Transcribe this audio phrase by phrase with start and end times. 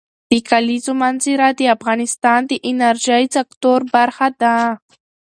[0.31, 4.57] د کلیزو منظره د افغانستان د انرژۍ سکتور برخه ده.